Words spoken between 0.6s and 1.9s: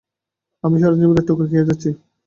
আমি সারা জীবন ধরে ঠোকর খেয়ে যাচ্ছি।